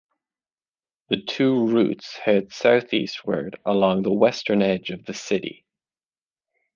[1.09, 5.63] The two routes head southeastward along the western edge of the city.